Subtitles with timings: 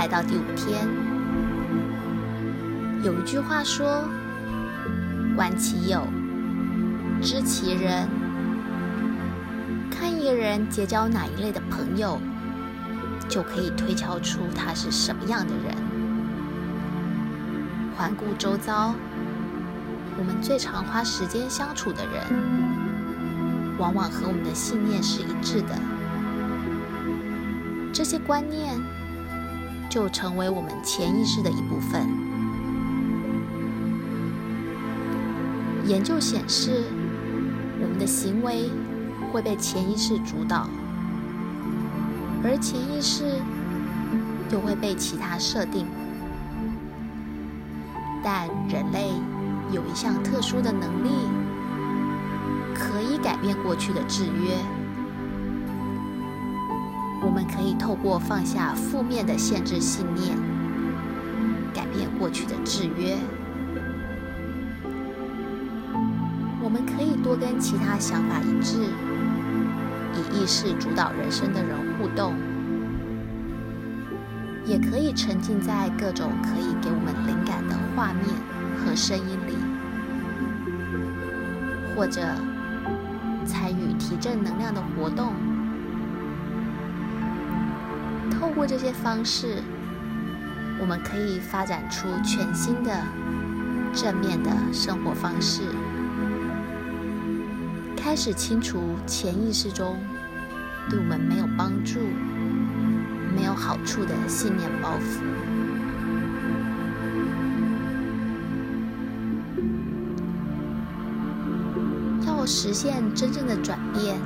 [0.00, 0.88] 来到第五天。
[3.02, 4.08] 有一句话说
[5.36, 6.06] ：“观其友，
[7.20, 8.08] 知其人。”
[9.92, 12.18] 看一个人结交哪一类的朋友，
[13.28, 15.76] 就可以推敲出他是什么样的人。
[17.94, 18.94] 环顾周遭，
[20.16, 22.24] 我们最常花时间相处的人，
[23.76, 25.78] 往往和我们的信念是一致的。
[27.92, 28.80] 这些观念
[29.90, 32.06] 就成为我们潜意识的一部分。
[35.84, 36.84] 研究显示，
[37.82, 38.70] 我们的行为
[39.32, 40.68] 会被潜意识主导，
[42.44, 43.24] 而潜意识
[44.52, 45.86] 又会被其他设定。
[48.22, 49.10] 但人类
[49.72, 51.10] 有一项特殊的能力，
[52.72, 54.54] 可以改变过去的制约。
[57.30, 60.36] 我们可以透过放下负面的限制信念，
[61.72, 63.16] 改变过去的制约。
[66.60, 68.82] 我们可以多跟其他想法一致，
[70.16, 72.34] 以意识主导人生的人互动，
[74.66, 78.26] 也可以沉浸在各种可以给我们灵感的画面
[78.76, 79.54] 和声音里，
[81.94, 82.22] 或者
[83.46, 85.32] 参与提振能量的活动。
[88.30, 89.62] 透过这些方式，
[90.80, 93.02] 我们可以发展出全新的
[93.92, 95.62] 正面的生活方式，
[97.96, 99.98] 开始清除潜意识中
[100.88, 102.00] 对我们没有帮助、
[103.36, 105.20] 没有好处的信念包袱。
[112.26, 114.16] 要实现真正的转变，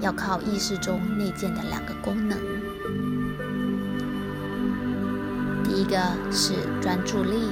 [0.00, 2.38] 要靠意识中内建的两个功能。
[5.84, 5.98] 一个
[6.32, 7.50] 是专注力，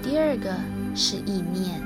[0.00, 0.54] 第二个
[0.94, 1.82] 是意念。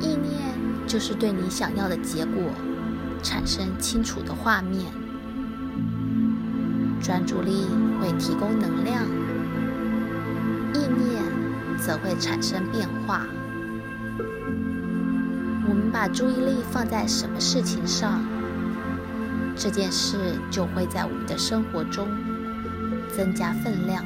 [0.00, 0.54] 意念
[0.86, 2.44] 就是对你想要的结果
[3.22, 4.86] 产生清楚的画面，
[7.02, 7.66] 专注力
[8.00, 9.04] 会提供能量，
[10.72, 11.22] 意念
[11.76, 13.26] 则会产生变化。
[15.68, 18.22] 我们把注意力放在什么事情上，
[19.58, 20.16] 这件事
[20.52, 22.06] 就会在我们的生活中
[23.14, 24.04] 增加分量。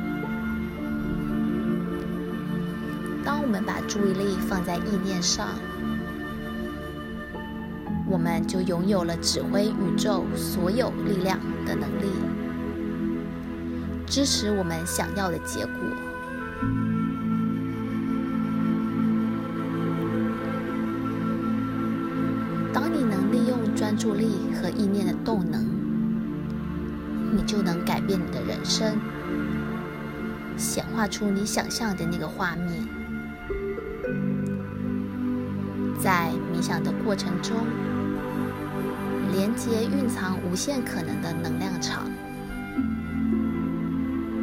[3.22, 5.48] 当我们把注意力放在意念上，
[8.08, 12.08] 我们就拥有了指挥宇宙所有力量的能力，
[14.06, 15.74] 支持我们想要的结果。
[24.02, 25.64] 注力和意念的动能，
[27.36, 28.98] 你就能改变你的人生，
[30.56, 32.84] 显化出你想象的那个画面。
[36.00, 37.56] 在冥想的过程中，
[39.30, 42.10] 连接蕴藏无限可能的能量场，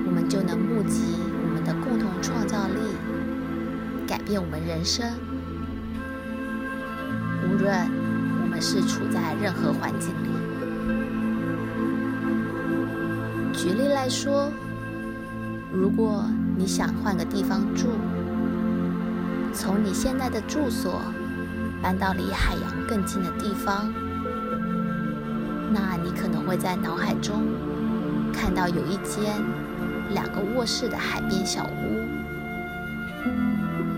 [0.05, 1.01] 我们就能募集
[1.43, 2.95] 我们的共同创造力，
[4.07, 5.05] 改变我们人生。
[7.43, 8.08] 无论。
[8.59, 10.29] 是处在任何环境里。
[13.53, 14.51] 举例来说，
[15.71, 16.23] 如果
[16.57, 17.89] 你想换个地方住，
[19.53, 21.01] 从你现在的住所
[21.81, 23.93] 搬到离海洋更近的地方，
[25.71, 27.43] 那你可能会在脑海中
[28.33, 29.41] 看到有一间
[30.11, 32.07] 两个卧室的海边小屋，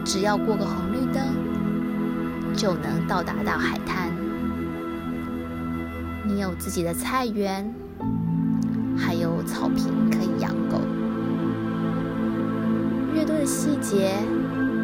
[0.04, 4.11] 只要过个红绿灯，就能到达到海滩。
[6.42, 7.74] 有自己的菜园，
[8.98, 10.80] 还有草坪可以养狗。
[13.14, 14.14] 越多的细节，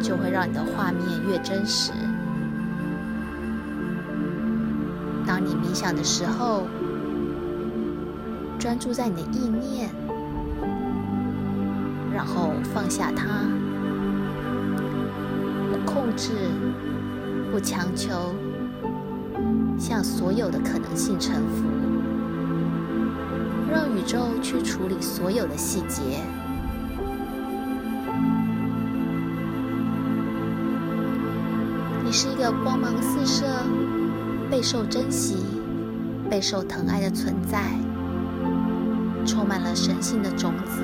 [0.00, 1.92] 就会让你的画面越真实。
[5.26, 6.66] 当你冥想的时候，
[8.58, 9.90] 专注在你的意念，
[12.14, 13.26] 然后放下它，
[15.70, 16.30] 不控制，
[17.50, 18.34] 不强求。
[19.78, 21.64] 向所有的可能性臣服，
[23.70, 26.20] 让宇宙去处理所有的细节。
[32.04, 33.44] 你是一个光芒四射、
[34.50, 35.36] 备受珍惜、
[36.28, 37.62] 备受疼爱的存在，
[39.24, 40.80] 充满了神性的种子，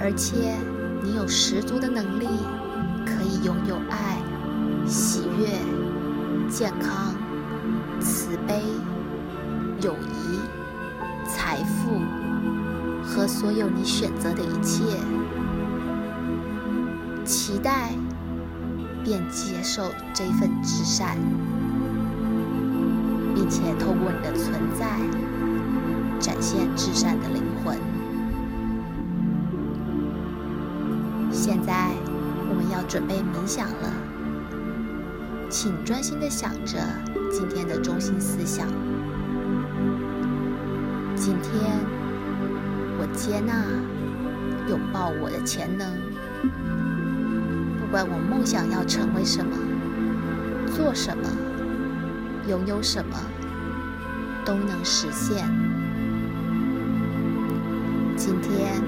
[0.00, 0.54] 而且
[1.02, 2.26] 你有十足的能力，
[3.04, 4.16] 可以拥有爱、
[4.86, 5.73] 喜悦。
[6.54, 7.12] 健康、
[8.00, 8.62] 慈悲，
[9.80, 10.38] 友谊、
[11.28, 11.98] 财富
[13.02, 14.84] 和所有你选择的一切。
[17.24, 17.90] 期待
[19.02, 21.18] 便接受这份至善，
[23.34, 24.86] 并且透过你的存在
[26.20, 27.76] 展现至善的灵魂。
[31.32, 31.90] 现在
[32.48, 33.92] 我们要准备冥想了，
[35.56, 36.80] 请专心的想着
[37.30, 38.66] 今天的中心思想。
[41.14, 41.78] 今天
[42.98, 43.64] 我接纳、
[44.68, 45.88] 拥抱我的潜能。
[47.78, 49.56] 不管我梦想要成为什么、
[50.74, 51.22] 做什么、
[52.48, 53.16] 拥有什么，
[54.44, 55.48] 都能实现。
[58.16, 58.82] 今天，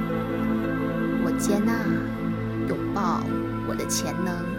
[1.24, 1.86] 我接纳、
[2.68, 3.22] 拥抱
[3.68, 4.55] 我的潜能。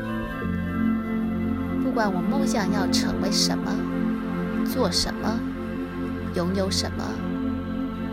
[1.98, 3.72] 不管我梦想要成为什么、
[4.72, 5.40] 做什么、
[6.36, 7.04] 拥有什么，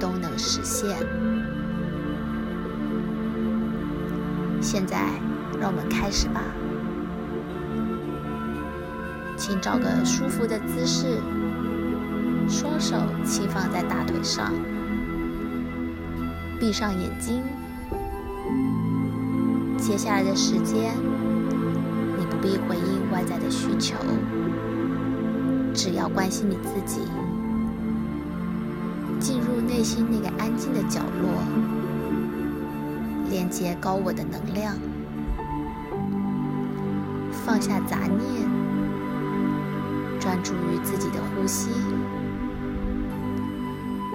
[0.01, 0.97] 都能实现。
[4.63, 5.11] 现在。
[5.61, 6.41] 让我们开始吧，
[9.37, 11.21] 请找个舒服的姿势，
[12.49, 14.51] 双手轻放在大腿上，
[16.59, 17.43] 闭上眼睛。
[19.77, 20.95] 接下来的时间，
[22.45, 23.97] 必回应外在的需求，
[25.73, 27.01] 只要关心你自己，
[29.19, 31.43] 进入内心那个安静的角落，
[33.31, 34.77] 连接高我的能量。
[37.47, 38.47] 放下杂念，
[40.21, 41.71] 专注于自己的呼吸。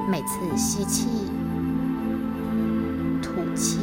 [0.08, 1.08] 每次吸气、
[3.24, 3.80] 吐气，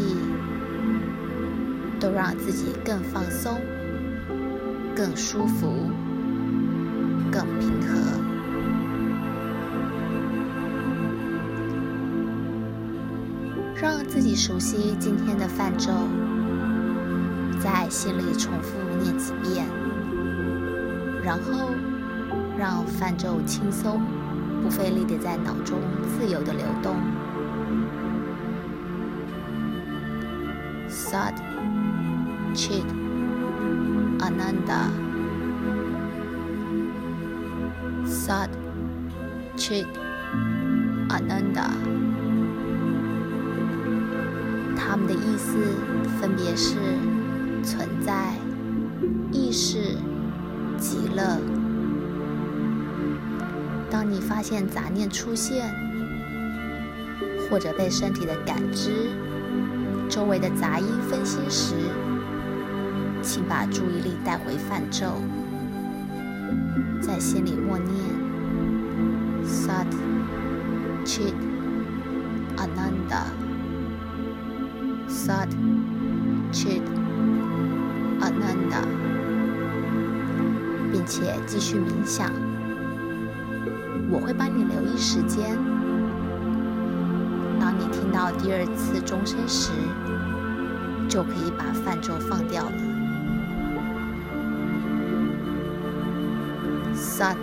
[1.98, 3.58] 都让自己更放松、
[4.96, 5.90] 更舒服、
[7.30, 8.18] 更平和。
[13.78, 15.92] 让自己熟悉今天的泛咒。
[17.60, 19.66] 在心里重复念几遍，
[21.22, 21.70] 然后
[22.56, 24.00] 让泛咒轻松、
[24.62, 26.96] 不费力地在脑中自由地流动。
[30.88, 31.34] Sad,
[32.54, 33.05] Chit
[34.18, 34.90] Ananda
[38.06, 38.48] Sat
[39.56, 39.86] Chit
[41.08, 41.70] Ananda，
[44.76, 45.56] 他们的意思
[46.20, 46.76] 分别是。
[47.64, 48.32] 存在、
[49.32, 49.96] 意识、
[50.78, 51.40] 极乐。
[53.90, 55.74] 当你发现杂念出现，
[57.50, 59.08] 或者被身体的感知、
[60.08, 61.74] 周围的杂音分心时，
[63.26, 65.20] 请把注意力带回泛咒，
[67.02, 67.92] 在心里默念
[69.44, 69.84] ：Sat
[71.04, 71.34] Chit
[72.56, 73.24] Ananda
[75.08, 75.48] Sat
[76.52, 76.82] Chit。
[78.20, 78.82] Ananda，
[80.92, 82.30] 并且继续冥想。
[84.08, 85.58] 我会帮你留意时间。
[87.58, 89.72] 当你听到第二次钟声时，
[91.08, 92.85] 就可以把泛咒放掉了。
[96.96, 97.36] Sat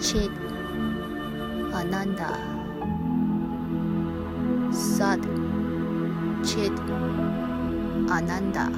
[0.00, 0.30] Chit
[1.74, 2.30] Ananda
[4.70, 5.18] Sat
[6.46, 6.72] Chit
[8.08, 8.70] Ananda。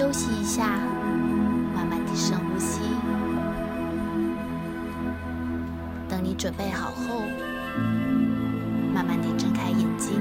[0.00, 0.66] 休息一下，
[1.74, 2.80] 慢慢地深呼吸。
[6.08, 7.20] 等你准备好后，
[8.94, 10.18] 慢慢地睁开眼睛。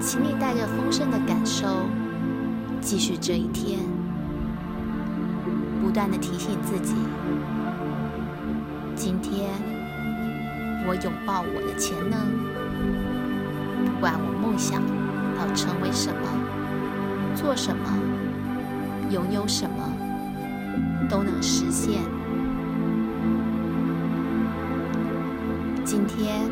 [0.00, 1.86] 请你带着丰盛的感受，
[2.80, 3.78] 继续这一天，
[5.80, 6.96] 不断地提醒自己：
[8.96, 9.50] 今天。
[10.84, 12.18] 我拥抱我的潜能，
[13.84, 14.82] 不管我梦想
[15.38, 16.18] 要成为什么、
[17.42, 17.84] 做什么、
[19.10, 19.76] 拥有什么，
[21.10, 22.00] 都能实现。
[25.84, 26.48] 今天，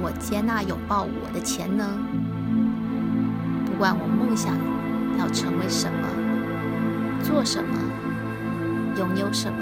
[0.00, 1.98] 我接纳拥抱我的潜能，
[3.66, 4.54] 不管我梦想
[5.18, 6.08] 要成为什么、
[7.22, 7.76] 做什么、
[8.96, 9.58] 拥有什么，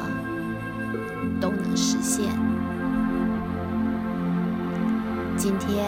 [1.40, 2.28] 都能实现。
[5.36, 5.86] 今天，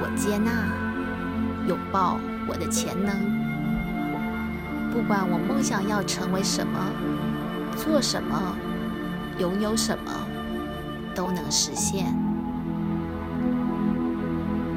[0.00, 0.50] 我接纳、
[1.68, 2.18] 拥抱
[2.48, 3.43] 我的潜能。
[4.94, 6.78] 不管我梦想要成为什么、
[7.76, 8.56] 做什么、
[9.40, 10.12] 拥有什么，
[11.16, 12.16] 都能实现。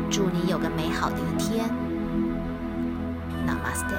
[0.09, 1.69] 祝你有个美好的一天。
[3.45, 3.93] Namaste。